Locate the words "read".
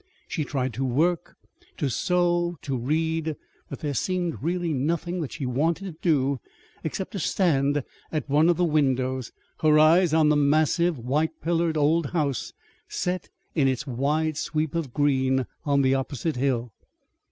2.75-3.35